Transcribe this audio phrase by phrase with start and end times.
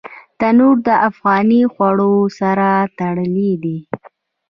[0.39, 3.77] تنور د افغاني خوړو سره تړلی دی